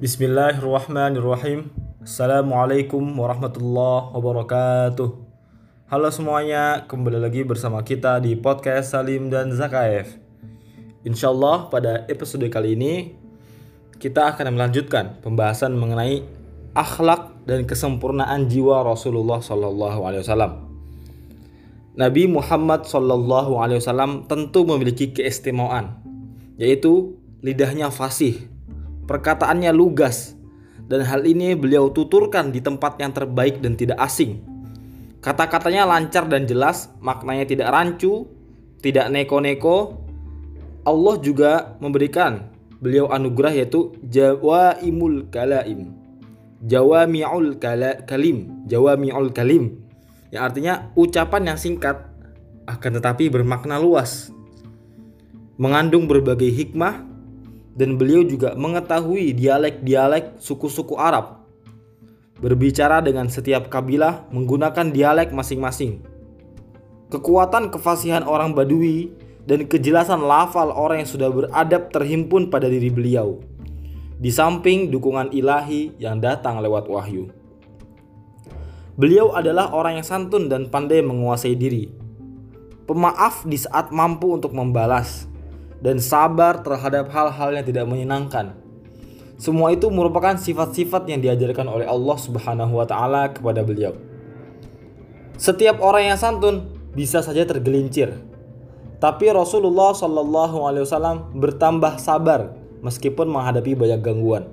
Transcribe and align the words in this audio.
Bismillahirrahmanirrahim. 0.00 1.68
Assalamualaikum 2.00 3.04
warahmatullahi 3.20 4.16
wabarakatuh. 4.16 5.12
Halo 5.92 6.08
semuanya, 6.08 6.88
kembali 6.88 7.20
lagi 7.20 7.44
bersama 7.44 7.84
kita 7.84 8.16
di 8.16 8.32
podcast 8.32 8.96
Salim 8.96 9.28
dan 9.28 9.52
Zakaev. 9.52 10.08
Insya 11.04 11.28
Allah 11.28 11.68
pada 11.68 12.08
episode 12.08 12.48
kali 12.48 12.80
ini 12.80 13.12
kita 14.00 14.32
akan 14.32 14.56
melanjutkan 14.56 15.20
pembahasan 15.20 15.76
mengenai 15.76 16.24
akhlak 16.72 17.36
dan 17.44 17.68
kesempurnaan 17.68 18.48
jiwa 18.48 18.80
Rasulullah 18.80 19.44
Wasallam. 19.44 20.64
Nabi 22.00 22.24
Muhammad 22.24 22.88
Wasallam 22.88 24.24
tentu 24.24 24.64
memiliki 24.64 25.12
keistimewaan, 25.12 26.00
yaitu 26.56 27.20
lidahnya 27.44 27.92
fasih, 27.92 28.48
perkataannya 29.04 29.70
lugas, 29.70 30.34
dan 30.90 31.06
hal 31.06 31.22
ini 31.22 31.54
beliau 31.54 31.92
tuturkan 31.94 32.50
di 32.50 32.58
tempat 32.58 32.98
yang 32.98 33.14
terbaik 33.14 33.62
dan 33.62 33.78
tidak 33.78 34.00
asing. 34.02 34.42
Kata-katanya 35.20 35.84
lancar 35.84 36.26
dan 36.26 36.48
jelas, 36.48 36.88
maknanya 37.04 37.44
tidak 37.44 37.68
rancu, 37.70 38.26
tidak 38.80 39.12
neko-neko. 39.12 40.00
Allah 40.88 41.14
juga 41.20 41.76
memberikan 41.76 42.48
beliau 42.80 43.12
anugerah 43.12 43.52
yaitu 43.52 43.92
Jawaimul 44.00 45.28
Kalaim. 45.28 46.00
Jawami'ul 46.60 47.56
Kalim, 48.04 48.68
Jawami'ul 48.68 49.32
Kalim. 49.32 49.80
Yang 50.28 50.42
artinya 50.44 50.74
ucapan 50.92 51.52
yang 51.52 51.58
singkat 51.58 52.04
akan 52.68 52.90
tetapi 53.00 53.32
bermakna 53.32 53.80
luas. 53.80 54.28
Mengandung 55.56 56.08
berbagai 56.08 56.48
hikmah 56.52 57.09
dan 57.80 57.96
beliau 57.96 58.20
juga 58.28 58.52
mengetahui 58.52 59.32
dialek-dialek 59.32 60.36
suku-suku 60.36 61.00
Arab. 61.00 61.40
Berbicara 62.44 63.00
dengan 63.00 63.32
setiap 63.32 63.72
kabilah 63.72 64.28
menggunakan 64.28 64.92
dialek 64.92 65.32
masing-masing. 65.32 66.04
Kekuatan 67.08 67.72
kefasihan 67.72 68.20
orang 68.20 68.52
Badui 68.52 69.16
dan 69.48 69.64
kejelasan 69.64 70.20
lafal 70.20 70.68
orang 70.76 71.04
yang 71.04 71.08
sudah 71.08 71.32
beradab 71.32 71.88
terhimpun 71.88 72.52
pada 72.52 72.68
diri 72.68 72.92
beliau. 72.92 73.40
Di 74.20 74.28
samping 74.28 74.92
dukungan 74.92 75.32
ilahi 75.32 75.96
yang 75.96 76.20
datang 76.20 76.60
lewat 76.60 76.84
wahyu. 76.84 77.32
Beliau 79.00 79.32
adalah 79.32 79.72
orang 79.72 80.04
yang 80.04 80.06
santun 80.06 80.52
dan 80.52 80.68
pandai 80.68 81.00
menguasai 81.00 81.56
diri. 81.56 81.88
Pemaaf 82.84 83.48
di 83.48 83.56
saat 83.56 83.88
mampu 83.88 84.36
untuk 84.36 84.52
membalas 84.52 85.29
dan 85.80 85.96
sabar 86.00 86.60
terhadap 86.60 87.08
hal-hal 87.12 87.50
yang 87.56 87.64
tidak 87.64 87.84
menyenangkan. 87.88 88.56
Semua 89.40 89.72
itu 89.72 89.88
merupakan 89.88 90.36
sifat-sifat 90.36 91.08
yang 91.08 91.24
diajarkan 91.24 91.64
oleh 91.64 91.88
Allah 91.88 92.16
Subhanahu 92.20 92.76
wa 92.76 92.84
taala 92.84 93.32
kepada 93.32 93.64
beliau. 93.64 93.96
Setiap 95.40 95.80
orang 95.80 96.12
yang 96.12 96.18
santun 96.20 96.68
bisa 96.92 97.24
saja 97.24 97.48
tergelincir. 97.48 98.12
Tapi 99.00 99.32
Rasulullah 99.32 99.96
Shallallahu 99.96 100.68
alaihi 100.68 100.84
wasallam 100.84 101.32
bertambah 101.32 101.96
sabar 101.96 102.52
meskipun 102.84 103.32
menghadapi 103.32 103.72
banyak 103.72 104.04
gangguan. 104.04 104.44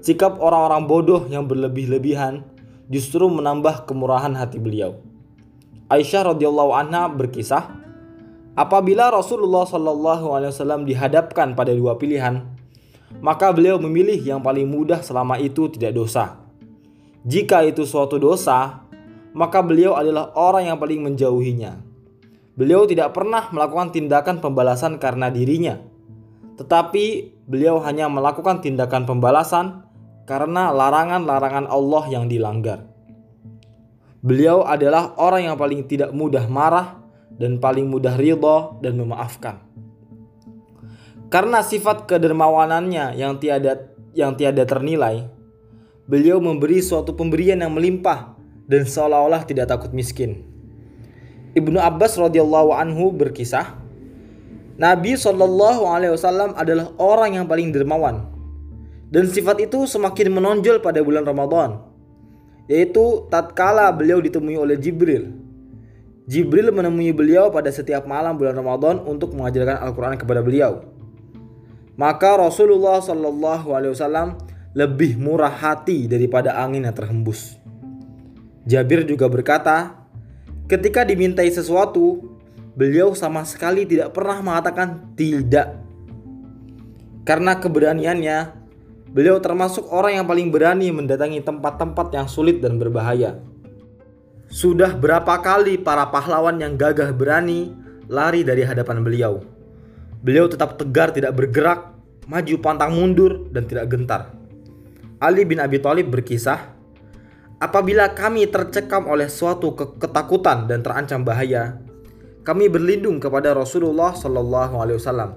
Sikap 0.00 0.40
orang-orang 0.40 0.88
bodoh 0.88 1.22
yang 1.28 1.44
berlebih-lebihan 1.44 2.40
justru 2.88 3.28
menambah 3.28 3.84
kemurahan 3.84 4.32
hati 4.32 4.56
beliau. 4.56 4.96
Aisyah 5.92 6.32
radhiyallahu 6.32 6.72
anha 6.72 7.12
berkisah, 7.12 7.79
Apabila 8.58 9.14
Rasulullah 9.14 9.62
Shallallahu 9.62 10.26
Alaihi 10.34 10.50
Wasallam 10.50 10.82
dihadapkan 10.82 11.54
pada 11.54 11.70
dua 11.70 11.94
pilihan, 11.94 12.50
maka 13.22 13.54
beliau 13.54 13.78
memilih 13.78 14.18
yang 14.18 14.42
paling 14.42 14.66
mudah 14.66 15.02
selama 15.02 15.38
itu 15.38 15.70
tidak 15.70 15.94
dosa. 15.94 16.38
Jika 17.22 17.62
itu 17.62 17.86
suatu 17.86 18.18
dosa, 18.18 18.82
maka 19.36 19.62
beliau 19.62 19.94
adalah 19.94 20.34
orang 20.34 20.72
yang 20.72 20.78
paling 20.82 21.00
menjauhinya. 21.04 21.78
Beliau 22.58 22.84
tidak 22.84 23.14
pernah 23.14 23.48
melakukan 23.54 23.94
tindakan 23.94 24.42
pembalasan 24.42 24.98
karena 24.98 25.30
dirinya, 25.30 25.80
tetapi 26.58 27.32
beliau 27.48 27.80
hanya 27.80 28.10
melakukan 28.10 28.60
tindakan 28.60 29.08
pembalasan 29.08 29.86
karena 30.28 30.68
larangan-larangan 30.74 31.70
Allah 31.70 32.04
yang 32.12 32.28
dilanggar. 32.28 32.84
Beliau 34.20 34.68
adalah 34.68 35.16
orang 35.16 35.48
yang 35.48 35.56
paling 35.56 35.88
tidak 35.88 36.12
mudah 36.12 36.44
marah 36.44 36.99
dan 37.40 37.56
paling 37.56 37.88
mudah 37.88 38.20
ridho 38.20 38.76
dan 38.84 39.00
memaafkan. 39.00 39.64
Karena 41.32 41.64
sifat 41.64 42.04
kedermawanannya 42.04 43.16
yang 43.16 43.40
tiada 43.40 43.88
yang 44.12 44.36
tiada 44.36 44.68
ternilai, 44.68 45.24
beliau 46.04 46.36
memberi 46.36 46.84
suatu 46.84 47.16
pemberian 47.16 47.64
yang 47.64 47.72
melimpah 47.72 48.36
dan 48.68 48.84
seolah-olah 48.84 49.48
tidak 49.48 49.72
takut 49.72 49.96
miskin. 49.96 50.44
Ibnu 51.56 51.80
Abbas 51.80 52.20
radhiyallahu 52.20 52.76
anhu 52.76 53.10
berkisah, 53.14 53.78
Nabi 54.76 55.16
Shallallahu 55.16 55.88
alaihi 55.88 56.12
wasallam 56.14 56.52
adalah 56.54 56.92
orang 57.00 57.40
yang 57.40 57.46
paling 57.48 57.72
dermawan. 57.72 58.28
Dan 59.10 59.26
sifat 59.26 59.58
itu 59.58 59.90
semakin 59.90 60.30
menonjol 60.30 60.78
pada 60.78 61.02
bulan 61.02 61.26
Ramadan, 61.26 61.82
yaitu 62.70 63.26
tatkala 63.26 63.90
beliau 63.90 64.22
ditemui 64.22 64.54
oleh 64.54 64.78
Jibril 64.78 65.49
Jibril 66.30 66.70
menemui 66.70 67.10
beliau 67.10 67.50
pada 67.50 67.74
setiap 67.74 68.06
malam 68.06 68.38
bulan 68.38 68.54
Ramadan 68.54 69.02
untuk 69.02 69.34
mengajarkan 69.34 69.82
Al-Quran 69.82 70.14
kepada 70.14 70.38
beliau. 70.46 70.86
Maka 71.98 72.38
Rasulullah 72.38 73.02
Shallallahu 73.02 73.74
Alaihi 73.74 73.98
Wasallam 73.98 74.38
lebih 74.70 75.18
murah 75.18 75.50
hati 75.50 76.06
daripada 76.06 76.54
angin 76.54 76.86
yang 76.86 76.94
terhembus. 76.94 77.58
Jabir 78.62 79.02
juga 79.02 79.26
berkata, 79.26 80.06
ketika 80.70 81.02
dimintai 81.02 81.50
sesuatu, 81.50 82.22
beliau 82.78 83.10
sama 83.18 83.42
sekali 83.42 83.82
tidak 83.82 84.14
pernah 84.14 84.38
mengatakan 84.38 85.10
tidak. 85.18 85.82
Karena 87.26 87.58
keberaniannya, 87.58 88.38
beliau 89.10 89.42
termasuk 89.42 89.82
orang 89.90 90.22
yang 90.22 90.26
paling 90.30 90.54
berani 90.54 90.94
mendatangi 90.94 91.42
tempat-tempat 91.42 92.14
yang 92.14 92.30
sulit 92.30 92.62
dan 92.62 92.78
berbahaya. 92.78 93.49
Sudah 94.50 94.98
berapa 94.98 95.38
kali 95.38 95.78
para 95.78 96.10
pahlawan 96.10 96.58
yang 96.58 96.74
gagah 96.74 97.14
berani 97.14 97.70
lari 98.10 98.42
dari 98.42 98.66
hadapan 98.66 98.98
beliau. 99.06 99.38
Beliau 100.26 100.50
tetap 100.50 100.74
tegar 100.74 101.14
tidak 101.14 101.38
bergerak, 101.38 101.94
maju 102.26 102.54
pantang 102.58 102.98
mundur 102.98 103.46
dan 103.54 103.70
tidak 103.70 103.86
gentar. 103.86 104.34
Ali 105.22 105.46
bin 105.46 105.62
Abi 105.62 105.78
Thalib 105.78 106.10
berkisah, 106.10 106.66
apabila 107.62 108.10
kami 108.10 108.50
tercekam 108.50 109.06
oleh 109.06 109.30
suatu 109.30 109.70
ketakutan 109.78 110.66
dan 110.66 110.82
terancam 110.82 111.22
bahaya, 111.22 111.78
kami 112.42 112.66
berlindung 112.66 113.22
kepada 113.22 113.54
Rasulullah 113.54 114.18
Shallallahu 114.18 114.74
Alaihi 114.82 114.98
Wasallam 114.98 115.30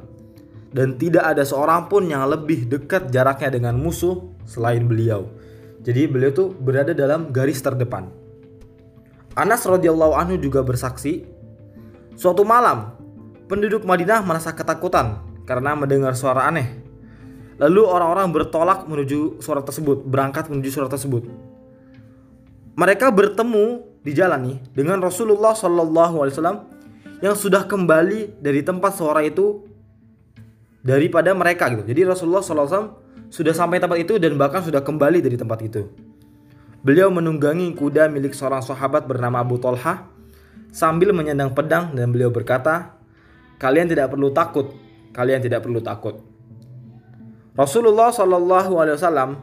dan 0.73 0.97
tidak 0.97 1.21
ada 1.21 1.45
seorang 1.45 1.85
pun 1.85 2.09
yang 2.09 2.25
lebih 2.25 2.65
dekat 2.65 3.13
jaraknya 3.13 3.53
dengan 3.53 3.77
musuh 3.77 4.25
selain 4.49 4.89
beliau. 4.89 5.29
Jadi 5.85 6.09
beliau 6.09 6.33
tuh 6.33 6.49
berada 6.49 6.97
dalam 6.97 7.29
garis 7.29 7.61
terdepan. 7.61 8.22
Anas 9.33 9.65
radhiyallahu 9.65 10.13
anhu 10.13 10.37
juga 10.37 10.61
bersaksi, 10.61 11.25
suatu 12.13 12.45
malam 12.45 12.93
penduduk 13.49 13.81
Madinah 13.81 14.21
merasa 14.21 14.53
ketakutan 14.53 15.25
karena 15.49 15.73
mendengar 15.73 16.13
suara 16.13 16.45
aneh. 16.45 16.81
Lalu 17.57 17.85
orang-orang 17.85 18.33
bertolak 18.33 18.85
menuju 18.89 19.41
suara 19.41 19.61
tersebut, 19.61 20.05
berangkat 20.05 20.49
menuju 20.49 20.69
suara 20.73 20.89
tersebut. 20.89 21.25
Mereka 22.73 23.13
bertemu 23.13 23.85
di 24.01 24.11
jalan 24.17 24.41
nih 24.49 24.57
dengan 24.73 24.97
Rasulullah 24.97 25.53
Shallallahu 25.53 26.15
Alaihi 26.25 26.33
Wasallam 26.33 26.59
yang 27.21 27.37
sudah 27.37 27.69
kembali 27.69 28.41
dari 28.41 28.65
tempat 28.65 28.97
suara 28.97 29.21
itu 29.21 29.65
daripada 30.81 31.31
mereka 31.37 31.69
gitu. 31.69 31.85
Jadi 31.85 32.01
Rasulullah 32.05 32.41
Shallallahu 32.41 32.65
Alaihi 32.69 32.77
Wasallam 32.77 33.29
sudah 33.29 33.53
sampai 33.53 33.77
tempat 33.81 33.97
itu 34.01 34.17
dan 34.17 34.37
bahkan 34.37 34.61
sudah 34.65 34.81
kembali 34.81 35.21
dari 35.21 35.37
tempat 35.37 35.61
itu. 35.65 35.89
Beliau 36.83 37.07
menunggangi 37.07 37.71
kuda 37.79 38.11
milik 38.11 38.35
seorang 38.35 38.59
sahabat 38.59 39.07
bernama 39.07 39.39
Abu 39.39 39.55
Talha 39.55 40.03
sambil 40.67 41.15
menyandang 41.15 41.55
pedang 41.55 41.95
dan 41.95 42.11
beliau 42.11 42.27
berkata, 42.27 42.99
"Kalian 43.55 43.87
tidak 43.87 44.11
perlu 44.11 44.35
takut, 44.35 44.75
kalian 45.15 45.39
tidak 45.39 45.63
perlu 45.63 45.79
takut." 45.79 46.19
Rasulullah 47.55 48.11
Shallallahu 48.11 48.83
alaihi 48.83 48.99
wasallam 48.99 49.39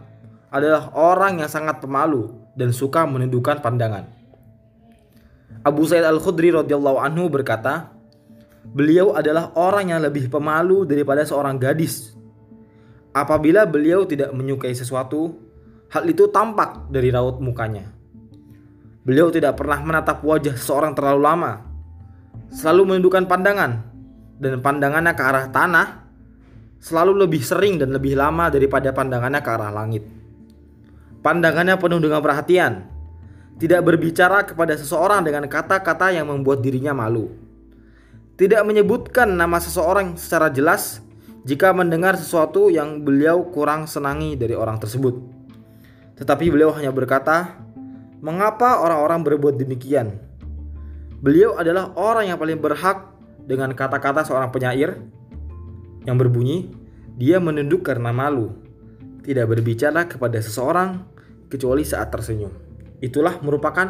adalah 0.53 0.93
orang 0.93 1.41
yang 1.41 1.49
sangat 1.49 1.81
pemalu 1.81 2.29
dan 2.53 2.77
suka 2.77 3.09
menundukkan 3.09 3.65
pandangan. 3.65 4.05
Abu 5.65 5.89
Sa'id 5.89 6.05
Al-Khudri 6.05 6.53
radhiyallahu 6.53 7.01
anhu 7.01 7.33
berkata, 7.33 7.89
beliau 8.65 9.17
adalah 9.17 9.53
orang 9.57 9.97
yang 9.97 10.01
lebih 10.05 10.29
pemalu 10.29 10.85
daripada 10.85 11.25
seorang 11.25 11.57
gadis. 11.57 12.13
Apabila 13.17 13.65
beliau 13.67 14.07
tidak 14.07 14.31
menyukai 14.37 14.77
sesuatu, 14.77 15.50
Hal 15.91 16.07
itu 16.07 16.31
tampak 16.31 16.87
dari 16.87 17.11
raut 17.11 17.43
mukanya. 17.43 17.91
Beliau 19.03 19.27
tidak 19.35 19.59
pernah 19.59 19.83
menatap 19.83 20.23
wajah 20.23 20.55
seseorang 20.55 20.95
terlalu 20.95 21.21
lama. 21.27 21.53
Selalu 22.55 22.95
menundukkan 22.95 23.27
pandangan 23.27 23.91
dan 24.39 24.63
pandangannya 24.63 25.13
ke 25.19 25.23
arah 25.23 25.47
tanah 25.51 25.87
selalu 26.81 27.27
lebih 27.27 27.43
sering 27.45 27.77
dan 27.77 27.93
lebih 27.93 28.17
lama 28.17 28.49
daripada 28.49 28.95
pandangannya 28.95 29.41
ke 29.43 29.51
arah 29.51 29.71
langit. 29.71 30.05
Pandangannya 31.21 31.77
penuh 31.77 32.01
dengan 32.01 32.25
perhatian, 32.25 32.89
tidak 33.61 33.85
berbicara 33.85 34.49
kepada 34.49 34.73
seseorang 34.79 35.21
dengan 35.21 35.45
kata-kata 35.45 36.17
yang 36.17 36.33
membuat 36.33 36.65
dirinya 36.65 36.97
malu. 36.97 37.29
Tidak 38.41 38.65
menyebutkan 38.65 39.37
nama 39.37 39.61
seseorang 39.61 40.17
secara 40.17 40.49
jelas 40.49 41.05
jika 41.45 41.77
mendengar 41.77 42.17
sesuatu 42.17 42.73
yang 42.73 43.05
beliau 43.05 43.45
kurang 43.53 43.85
senangi 43.85 44.33
dari 44.33 44.57
orang 44.57 44.81
tersebut. 44.81 45.40
Tetapi 46.21 46.53
beliau 46.53 46.69
hanya 46.77 46.93
berkata, 46.93 47.57
"Mengapa 48.21 48.85
orang-orang 48.85 49.25
berbuat 49.25 49.57
demikian?" 49.57 50.21
Beliau 51.25 51.57
adalah 51.57 51.97
orang 51.97 52.29
yang 52.29 52.37
paling 52.37 52.61
berhak 52.61 53.09
dengan 53.45 53.73
kata-kata 53.73 54.29
seorang 54.29 54.53
penyair 54.53 55.01
yang 56.05 56.21
berbunyi, 56.21 56.69
"Dia 57.17 57.41
menunduk 57.41 57.89
karena 57.89 58.13
malu, 58.13 58.53
tidak 59.25 59.49
berbicara 59.49 60.05
kepada 60.05 60.37
seseorang 60.45 61.09
kecuali 61.49 61.85
saat 61.89 62.13
tersenyum." 62.13 62.53
Itulah 63.01 63.41
merupakan 63.41 63.89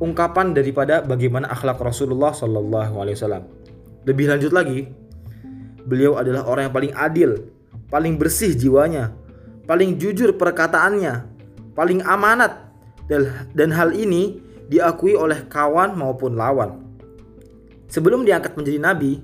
ungkapan 0.00 0.56
daripada 0.56 1.04
bagaimana 1.04 1.48
akhlak 1.52 1.80
Rasulullah 1.80 2.32
Shallallahu 2.32 3.00
Alaihi 3.00 3.16
Wasallam. 3.20 3.44
Lebih 4.08 4.32
lanjut 4.32 4.52
lagi, 4.52 4.88
beliau 5.84 6.16
adalah 6.16 6.48
orang 6.48 6.68
yang 6.68 6.74
paling 6.76 6.92
adil, 6.96 7.30
paling 7.92 8.16
bersih 8.16 8.56
jiwanya, 8.56 9.12
paling 9.70 10.02
jujur 10.02 10.34
perkataannya, 10.34 11.30
paling 11.78 12.02
amanat, 12.02 12.74
dan, 13.54 13.70
hal 13.70 13.94
ini 13.94 14.42
diakui 14.66 15.14
oleh 15.14 15.46
kawan 15.46 15.94
maupun 15.94 16.34
lawan. 16.34 16.82
Sebelum 17.86 18.26
diangkat 18.26 18.58
menjadi 18.58 18.82
nabi, 18.82 19.22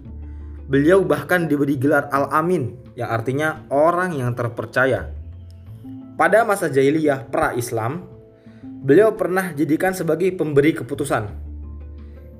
beliau 0.70 1.02
bahkan 1.02 1.50
diberi 1.50 1.74
gelar 1.74 2.06
Al-Amin 2.14 2.78
yang 2.94 3.10
artinya 3.10 3.66
orang 3.74 4.14
yang 4.14 4.30
terpercaya. 4.38 5.10
Pada 6.14 6.46
masa 6.46 6.70
jahiliyah 6.70 7.26
pra-Islam, 7.26 8.06
beliau 8.62 9.18
pernah 9.18 9.50
jadikan 9.50 9.98
sebagai 9.98 10.30
pemberi 10.38 10.78
keputusan. 10.78 11.26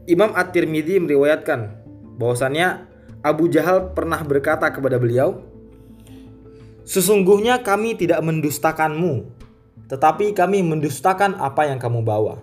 Imam 0.07 0.31
At-Tirmidzi 0.31 1.03
meriwayatkan 1.03 1.75
bahwasannya 2.23 2.87
Abu 3.27 3.51
Jahal 3.51 3.91
pernah 3.99 4.23
berkata 4.23 4.71
kepada 4.71 4.95
beliau, 5.03 5.43
"Sesungguhnya 6.87 7.67
kami 7.67 7.99
tidak 7.99 8.23
mendustakanmu, 8.23 9.27
tetapi 9.91 10.31
kami 10.33 10.63
mendustakan 10.63 11.35
apa 11.37 11.67
yang 11.67 11.83
kamu 11.83 12.07
bawa." 12.07 12.41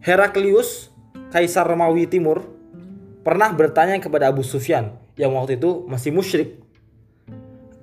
Heraklius, 0.00 0.88
kaisar 1.28 1.68
Romawi 1.68 2.08
Timur, 2.08 2.48
pernah 3.20 3.52
bertanya 3.52 4.00
kepada 4.00 4.32
Abu 4.32 4.40
Sufyan 4.40 4.96
yang 5.20 5.36
waktu 5.36 5.60
itu 5.60 5.84
masih 5.84 6.08
musyrik, 6.08 6.56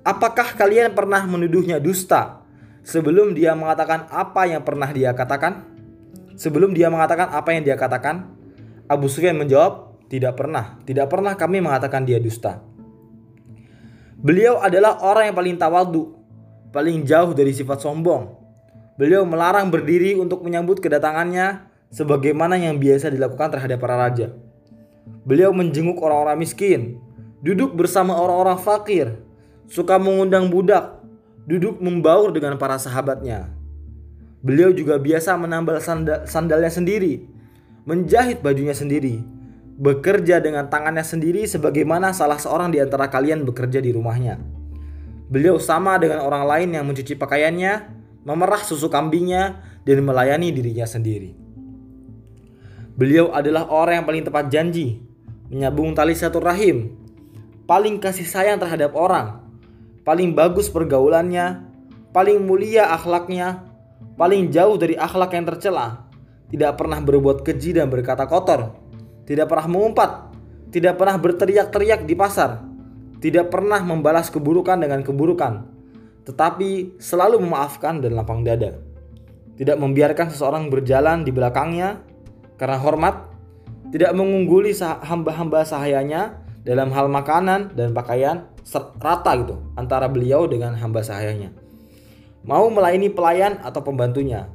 "Apakah 0.02 0.58
kalian 0.58 0.98
pernah 0.98 1.22
menuduhnya 1.30 1.78
dusta 1.78 2.42
sebelum 2.82 3.38
dia 3.38 3.54
mengatakan 3.54 4.10
apa 4.10 4.50
yang 4.50 4.66
pernah 4.66 4.90
dia 4.90 5.14
katakan, 5.14 5.62
sebelum 6.34 6.74
dia 6.74 6.90
mengatakan 6.90 7.30
apa 7.30 7.54
yang 7.54 7.62
dia 7.62 7.78
katakan, 7.78 8.34
Abu 8.90 9.06
Sufyan 9.06 9.38
menjawab, 9.38 9.94
"Tidak 10.10 10.34
pernah, 10.34 10.82
tidak 10.82 11.06
pernah 11.06 11.38
kami 11.38 11.62
mengatakan 11.62 12.02
dia 12.02 12.18
dusta." 12.18 12.67
Beliau 14.18 14.58
adalah 14.58 14.98
orang 14.98 15.30
yang 15.30 15.36
paling 15.38 15.56
tawadu, 15.62 16.18
paling 16.74 17.06
jauh 17.06 17.30
dari 17.38 17.54
sifat 17.54 17.86
sombong. 17.86 18.34
Beliau 18.98 19.22
melarang 19.22 19.70
berdiri 19.70 20.18
untuk 20.18 20.42
menyambut 20.42 20.82
kedatangannya 20.82 21.70
sebagaimana 21.94 22.58
yang 22.58 22.82
biasa 22.82 23.14
dilakukan 23.14 23.54
terhadap 23.54 23.78
para 23.78 23.94
raja. 23.94 24.34
Beliau 25.22 25.54
menjenguk 25.54 26.02
orang-orang 26.02 26.34
miskin, 26.34 26.98
duduk 27.46 27.78
bersama 27.78 28.18
orang-orang 28.18 28.58
fakir, 28.58 29.22
suka 29.70 30.02
mengundang 30.02 30.50
budak, 30.50 30.98
duduk 31.46 31.78
membaur 31.78 32.34
dengan 32.34 32.58
para 32.58 32.74
sahabatnya. 32.74 33.54
Beliau 34.42 34.74
juga 34.74 34.98
biasa 34.98 35.38
menambal 35.38 35.78
sandal, 35.78 36.26
sandalnya 36.26 36.74
sendiri, 36.74 37.22
menjahit 37.86 38.42
bajunya 38.42 38.74
sendiri, 38.74 39.22
bekerja 39.78 40.42
dengan 40.42 40.66
tangannya 40.66 41.06
sendiri 41.06 41.46
sebagaimana 41.46 42.10
salah 42.10 42.36
seorang 42.36 42.74
di 42.74 42.82
antara 42.82 43.06
kalian 43.06 43.46
bekerja 43.46 43.78
di 43.78 43.94
rumahnya. 43.94 44.42
Beliau 45.30 45.62
sama 45.62 45.94
dengan 46.02 46.26
orang 46.26 46.44
lain 46.50 46.68
yang 46.74 46.84
mencuci 46.84 47.14
pakaiannya, 47.14 47.86
memerah 48.26 48.58
susu 48.66 48.90
kambingnya, 48.90 49.62
dan 49.86 50.02
melayani 50.02 50.50
dirinya 50.50 50.84
sendiri. 50.84 51.32
Beliau 52.98 53.30
adalah 53.30 53.70
orang 53.70 54.02
yang 54.02 54.06
paling 54.10 54.24
tepat 54.26 54.50
janji, 54.50 54.98
menyambung 55.46 55.94
tali 55.94 56.18
satu 56.18 56.42
rahim, 56.42 56.98
paling 57.70 58.02
kasih 58.02 58.26
sayang 58.26 58.58
terhadap 58.58 58.98
orang, 58.98 59.46
paling 60.02 60.34
bagus 60.34 60.66
pergaulannya, 60.66 61.62
paling 62.10 62.42
mulia 62.42 62.90
akhlaknya, 62.90 63.62
paling 64.18 64.50
jauh 64.50 64.74
dari 64.74 64.98
akhlak 64.98 65.30
yang 65.38 65.46
tercela, 65.46 66.10
tidak 66.50 66.74
pernah 66.74 66.98
berbuat 66.98 67.46
keji 67.46 67.78
dan 67.78 67.86
berkata 67.86 68.26
kotor, 68.26 68.87
tidak 69.28 69.52
pernah 69.52 69.68
mengumpat, 69.68 70.10
tidak 70.72 70.96
pernah 70.96 71.20
berteriak-teriak 71.20 72.08
di 72.08 72.16
pasar, 72.16 72.64
tidak 73.20 73.52
pernah 73.52 73.84
membalas 73.84 74.32
keburukan 74.32 74.80
dengan 74.80 75.04
keburukan, 75.04 75.68
tetapi 76.24 76.96
selalu 76.96 77.44
memaafkan 77.44 78.00
dan 78.00 78.16
lapang 78.16 78.40
dada. 78.40 78.80
Tidak 79.60 79.76
membiarkan 79.76 80.32
seseorang 80.32 80.72
berjalan 80.72 81.28
di 81.28 81.34
belakangnya 81.34 82.00
karena 82.56 82.78
hormat, 82.80 83.28
tidak 83.92 84.16
mengungguli 84.16 84.72
hamba-hamba 84.80 85.66
sahayanya 85.66 86.40
dalam 86.64 86.88
hal 86.94 87.12
makanan 87.12 87.76
dan 87.76 87.92
pakaian 87.92 88.48
rata 89.00 89.32
gitu 89.40 89.60
antara 89.76 90.08
beliau 90.08 90.48
dengan 90.48 90.72
hamba 90.76 91.04
sahayanya. 91.04 91.52
Mau 92.48 92.70
melayani 92.72 93.12
pelayan 93.12 93.60
atau 93.60 93.84
pembantunya. 93.84 94.48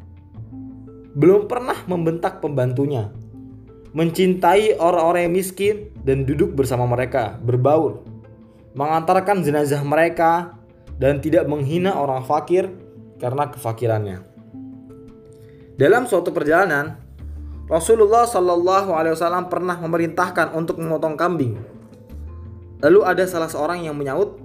Belum 1.13 1.45
pernah 1.45 1.77
membentak 1.85 2.41
pembantunya. 2.41 3.13
Mencintai 3.93 4.77
orang-orang 4.81 5.29
yang 5.29 5.35
miskin 5.37 5.75
dan 6.01 6.25
duduk 6.25 6.57
bersama 6.57 6.89
mereka, 6.89 7.37
berbaur. 7.41 8.01
Mengantarkan 8.73 9.45
jenazah 9.45 9.85
mereka 9.85 10.57
dan 10.97 11.21
tidak 11.21 11.45
menghina 11.45 11.93
orang 11.93 12.25
fakir 12.25 12.73
karena 13.21 13.53
kefakirannya. 13.53 14.25
Dalam 15.77 16.09
suatu 16.09 16.33
perjalanan, 16.33 16.97
Rasulullah 17.69 18.25
Shallallahu 18.25 18.97
Alaihi 18.97 19.13
Wasallam 19.13 19.45
pernah 19.45 19.77
memerintahkan 19.77 20.57
untuk 20.57 20.81
memotong 20.81 21.13
kambing 21.13 21.73
Lalu 22.83 22.99
ada 23.07 23.23
salah 23.23 23.47
seorang 23.47 23.87
yang 23.87 23.95
menyaut, 23.95 24.43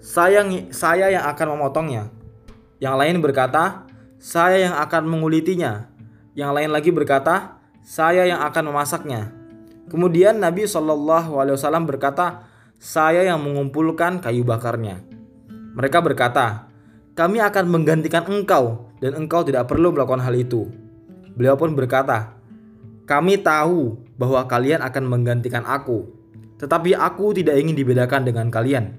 "Saya 0.00 0.40
saya 0.72 1.12
yang 1.12 1.28
akan 1.28 1.60
memotongnya." 1.60 2.08
Yang 2.80 2.94
lain 2.96 3.16
berkata, 3.20 3.84
"Saya 4.16 4.64
yang 4.64 4.74
akan 4.80 5.04
mengulitinya." 5.04 5.92
Yang 6.32 6.50
lain 6.56 6.70
lagi 6.72 6.88
berkata, 6.88 7.59
"Saya 7.90 8.22
yang 8.22 8.38
akan 8.46 8.70
memasaknya." 8.70 9.34
Kemudian 9.90 10.38
Nabi 10.38 10.70
Shallallahu 10.70 11.42
alaihi 11.42 11.58
wasallam 11.58 11.90
berkata, 11.90 12.46
"Saya 12.78 13.26
yang 13.26 13.42
mengumpulkan 13.42 14.22
kayu 14.22 14.46
bakarnya." 14.46 15.02
Mereka 15.74 15.98
berkata, 15.98 16.70
"Kami 17.18 17.42
akan 17.42 17.66
menggantikan 17.66 18.22
engkau 18.30 18.94
dan 19.02 19.18
engkau 19.18 19.42
tidak 19.42 19.66
perlu 19.66 19.90
melakukan 19.90 20.22
hal 20.22 20.38
itu." 20.38 20.70
Beliau 21.34 21.58
pun 21.58 21.74
berkata, 21.74 22.38
"Kami 23.10 23.42
tahu 23.42 23.98
bahwa 24.14 24.46
kalian 24.46 24.86
akan 24.86 25.10
menggantikan 25.10 25.66
aku." 25.66 26.06
Tetapi 26.62 26.94
aku 26.94 27.34
tidak 27.34 27.58
ingin 27.58 27.74
dibedakan 27.74 28.22
dengan 28.22 28.46
kalian. 28.52 28.94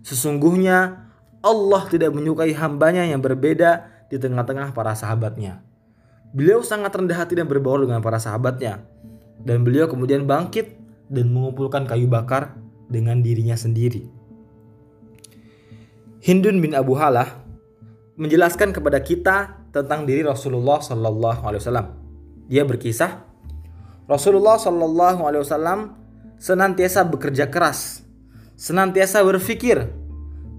Sesungguhnya 0.00 1.10
Allah 1.42 1.82
tidak 1.90 2.14
menyukai 2.14 2.54
hambanya 2.54 3.02
yang 3.04 3.20
berbeda 3.20 3.90
di 4.08 4.16
tengah-tengah 4.16 4.70
para 4.72 4.94
sahabatnya. 4.94 5.71
Beliau 6.32 6.64
sangat 6.64 6.96
rendah 6.96 7.16
hati 7.20 7.36
dan 7.36 7.44
berbaur 7.44 7.84
dengan 7.84 8.00
para 8.00 8.16
sahabatnya. 8.16 8.80
Dan 9.42 9.64
beliau 9.68 9.84
kemudian 9.84 10.24
bangkit 10.24 10.80
dan 11.12 11.28
mengumpulkan 11.28 11.84
kayu 11.84 12.08
bakar 12.08 12.56
dengan 12.88 13.20
dirinya 13.20 13.52
sendiri. 13.52 14.08
Hindun 16.22 16.62
bin 16.62 16.72
Abu 16.72 16.96
Halah 16.96 17.42
menjelaskan 18.16 18.72
kepada 18.72 19.02
kita 19.02 19.66
tentang 19.74 20.06
diri 20.06 20.22
Rasulullah 20.22 20.78
Sallallahu 20.78 21.42
Alaihi 21.42 21.60
Wasallam. 21.64 21.88
Dia 22.46 22.62
berkisah, 22.62 23.24
Rasulullah 24.06 24.60
Sallallahu 24.60 25.20
Alaihi 25.26 25.42
Wasallam 25.42 25.98
senantiasa 26.38 27.02
bekerja 27.08 27.48
keras, 27.48 28.06
senantiasa 28.54 29.24
berpikir, 29.26 29.90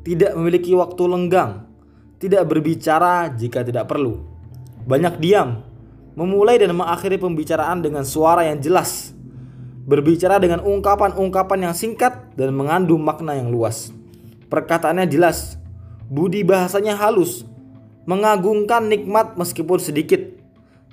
tidak 0.04 0.36
memiliki 0.36 0.76
waktu 0.76 1.04
lenggang, 1.08 1.64
tidak 2.20 2.44
berbicara 2.50 3.32
jika 3.32 3.64
tidak 3.64 3.88
perlu, 3.88 4.20
banyak 4.84 5.20
diam, 5.20 5.64
memulai 6.14 6.60
dan 6.62 6.76
mengakhiri 6.76 7.18
pembicaraan 7.18 7.82
dengan 7.82 8.06
suara 8.06 8.46
yang 8.48 8.62
jelas, 8.62 9.12
berbicara 9.84 10.40
dengan 10.40 10.64
ungkapan-ungkapan 10.64 11.70
yang 11.72 11.76
singkat 11.76 12.32
dan 12.38 12.56
mengandung 12.56 13.04
makna 13.04 13.36
yang 13.36 13.52
luas. 13.52 13.92
Perkataannya 14.48 15.10
jelas, 15.10 15.58
budi 16.08 16.46
bahasanya 16.46 16.96
halus, 16.96 17.44
mengagungkan 18.06 18.88
nikmat 18.88 19.36
meskipun 19.36 19.82
sedikit, 19.82 20.22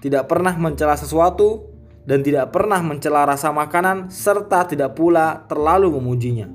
tidak 0.00 0.26
pernah 0.32 0.56
mencela 0.56 0.96
sesuatu, 0.96 1.70
dan 2.08 2.24
tidak 2.24 2.50
pernah 2.50 2.80
mencela 2.80 3.28
rasa 3.28 3.52
makanan 3.52 4.08
serta 4.08 4.64
tidak 4.64 4.96
pula 4.96 5.44
terlalu 5.46 5.92
memujinya. 6.00 6.48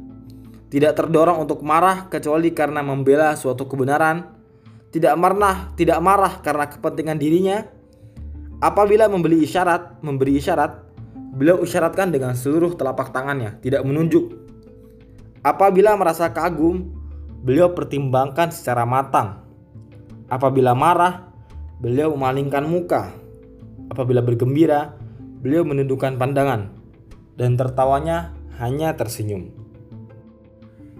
tidak 0.65 0.97
terdorong 0.99 1.39
untuk 1.39 1.63
marah 1.63 2.11
kecuali 2.11 2.51
karena 2.51 2.83
membela 2.83 3.31
suatu 3.39 3.63
kebenaran, 3.63 4.34
tidak 4.95 5.19
marah, 5.19 5.75
tidak 5.75 5.99
marah 5.99 6.39
karena 6.39 6.71
kepentingan 6.71 7.19
dirinya. 7.19 7.67
Apabila 8.63 9.11
membeli 9.11 9.43
isyarat, 9.43 9.99
memberi 9.99 10.39
isyarat, 10.39 10.71
beliau 11.35 11.59
isyaratkan 11.59 12.15
dengan 12.15 12.31
seluruh 12.31 12.79
telapak 12.79 13.11
tangannya, 13.11 13.59
tidak 13.59 13.83
menunjuk. 13.83 14.31
Apabila 15.43 15.99
merasa 15.99 16.31
kagum, 16.31 16.95
beliau 17.43 17.75
pertimbangkan 17.75 18.55
secara 18.55 18.87
matang. 18.87 19.43
Apabila 20.31 20.71
marah, 20.71 21.27
beliau 21.83 22.15
memalingkan 22.15 22.63
muka. 22.63 23.11
Apabila 23.91 24.23
bergembira, 24.23 24.95
beliau 25.43 25.67
menundukkan 25.67 26.15
pandangan. 26.15 26.71
Dan 27.35 27.59
tertawanya 27.59 28.31
hanya 28.63 28.95
tersenyum. 28.95 29.64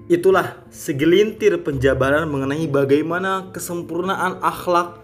Itulah 0.05 0.61
segelintir 0.69 1.65
penjabaran 1.65 2.29
mengenai 2.29 2.69
bagaimana 2.69 3.49
kesempurnaan 3.49 4.37
akhlak 4.37 5.01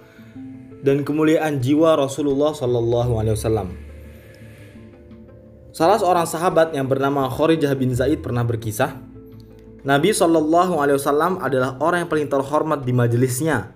dan 0.85 1.01
kemuliaan 1.01 1.57
jiwa 1.57 1.97
Rasulullah 1.97 2.53
Shallallahu 2.53 3.17
Alaihi 3.17 3.33
Wasallam. 3.33 3.73
Salah 5.73 5.97
seorang 5.97 6.29
sahabat 6.29 6.77
yang 6.77 6.85
bernama 6.85 7.25
Kharijah 7.33 7.73
bin 7.73 7.97
Zaid 7.97 8.21
pernah 8.21 8.45
berkisah, 8.45 8.93
Nabi 9.81 10.13
Shallallahu 10.13 10.77
Alaihi 10.77 11.01
Wasallam 11.01 11.41
adalah 11.41 11.81
orang 11.81 12.05
yang 12.05 12.09
paling 12.13 12.29
terhormat 12.29 12.85
di 12.85 12.93
majelisnya. 12.93 13.73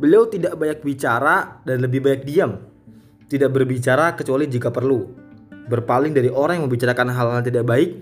Beliau 0.00 0.24
tidak 0.32 0.56
banyak 0.56 0.80
bicara 0.80 1.60
dan 1.68 1.84
lebih 1.84 2.00
banyak 2.00 2.24
diam. 2.24 2.56
Tidak 3.28 3.52
berbicara 3.52 4.16
kecuali 4.16 4.48
jika 4.48 4.72
perlu. 4.72 5.04
Berpaling 5.68 6.16
dari 6.16 6.32
orang 6.32 6.56
yang 6.56 6.72
membicarakan 6.72 7.12
hal-hal 7.12 7.44
tidak 7.44 7.68
baik. 7.68 8.00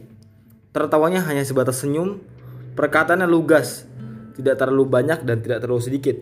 Tertawanya 0.70 1.26
hanya 1.26 1.42
sebatas 1.42 1.82
senyum 1.82 2.22
Perkataannya 2.76 3.24
lugas, 3.24 3.88
tidak 4.36 4.60
terlalu 4.60 4.84
banyak 4.84 5.24
dan 5.24 5.40
tidak 5.40 5.64
terlalu 5.64 5.80
sedikit. 5.80 6.16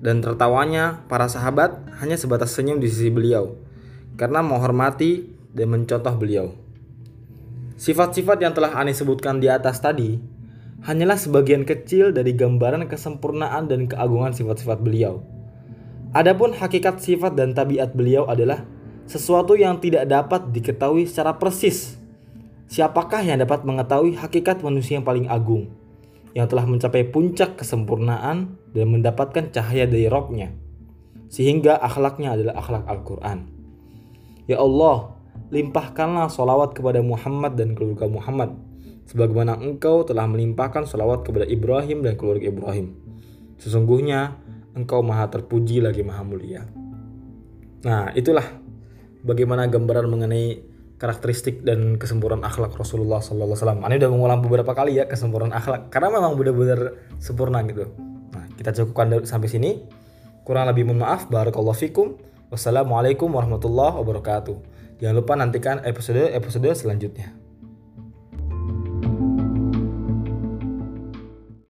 Dan 0.00 0.22
tertawanya 0.24 1.04
para 1.10 1.28
sahabat 1.28 1.76
hanya 2.00 2.16
sebatas 2.16 2.56
senyum 2.56 2.80
di 2.80 2.88
sisi 2.88 3.12
beliau 3.12 3.52
karena 4.16 4.40
menghormati 4.40 5.28
dan 5.52 5.72
mencontoh 5.72 6.14
beliau. 6.16 6.56
Sifat-sifat 7.80 8.40
yang 8.44 8.52
telah 8.52 8.76
Ani 8.76 8.92
sebutkan 8.92 9.40
di 9.40 9.48
atas 9.48 9.80
tadi 9.80 10.20
hanyalah 10.84 11.16
sebagian 11.16 11.64
kecil 11.64 12.12
dari 12.12 12.36
gambaran 12.36 12.84
kesempurnaan 12.88 13.68
dan 13.68 13.88
keagungan 13.88 14.36
sifat-sifat 14.36 14.80
beliau. 14.80 15.24
Adapun 16.12 16.52
hakikat 16.52 17.00
sifat 17.00 17.32
dan 17.32 17.56
tabiat 17.56 17.96
beliau 17.96 18.28
adalah 18.28 18.64
sesuatu 19.08 19.56
yang 19.56 19.80
tidak 19.80 20.04
dapat 20.06 20.52
diketahui 20.52 21.08
secara 21.08 21.40
persis. 21.40 21.96
Siapakah 22.70 23.24
yang 23.26 23.42
dapat 23.42 23.66
mengetahui 23.66 24.14
hakikat 24.20 24.62
manusia 24.62 25.00
yang 25.00 25.06
paling 25.06 25.26
agung? 25.26 25.79
Yang 26.34 26.46
telah 26.46 26.66
mencapai 26.66 27.06
puncak 27.10 27.58
kesempurnaan 27.58 28.58
dan 28.70 28.86
mendapatkan 28.86 29.50
cahaya 29.50 29.86
dari 29.86 30.06
rohnya 30.06 30.54
sehingga 31.30 31.78
akhlaknya 31.78 32.34
adalah 32.34 32.58
akhlak 32.58 32.84
Al-Quran. 32.90 33.38
Ya 34.50 34.58
Allah 34.58 35.14
limpahkanlah 35.54 36.26
solawat 36.26 36.74
kepada 36.74 37.02
Muhammad 37.06 37.54
dan 37.54 37.78
keluarga 37.78 38.10
Muhammad 38.10 38.58
sebagaimana 39.06 39.58
engkau 39.58 40.02
telah 40.02 40.26
melimpahkan 40.26 40.86
solawat 40.90 41.22
kepada 41.22 41.46
Ibrahim 41.46 42.02
dan 42.02 42.18
keluarga 42.18 42.50
Ibrahim. 42.50 42.98
Sesungguhnya 43.62 44.42
engkau 44.74 45.06
maha 45.06 45.30
terpuji 45.30 45.78
lagi 45.78 46.02
maha 46.02 46.22
mulia. 46.26 46.66
Nah 47.86 48.10
itulah 48.14 48.44
bagaimana 49.22 49.70
gambaran 49.70 50.10
mengenai 50.10 50.69
karakteristik 51.00 51.64
dan 51.64 51.96
kesempurnaan 51.96 52.44
akhlak 52.44 52.76
Rasulullah 52.76 53.24
Sallallahu 53.24 53.56
Alaihi 53.56 53.64
Wasallam. 53.64 53.80
Ini 53.88 53.96
udah 54.04 54.10
mengulang 54.12 54.40
beberapa 54.44 54.76
kali 54.76 55.00
ya 55.00 55.08
kesempurnaan 55.08 55.56
akhlak 55.56 55.88
karena 55.88 56.12
memang 56.12 56.36
benar-benar 56.36 56.92
sempurna 57.16 57.64
gitu. 57.64 57.88
Nah 58.36 58.44
kita 58.60 58.76
cukupkan 58.76 59.24
sampai 59.24 59.48
sini. 59.48 59.70
Kurang 60.44 60.68
lebih 60.68 60.84
mohon 60.84 61.00
maaf. 61.00 61.32
Barakallahu 61.32 61.76
fikum. 61.76 62.20
Wassalamualaikum 62.52 63.32
warahmatullahi 63.32 63.96
wabarakatuh. 63.96 64.56
Jangan 65.00 65.14
lupa 65.16 65.32
nantikan 65.40 65.80
episode 65.88 66.36
episode 66.36 66.68
selanjutnya. 66.76 67.39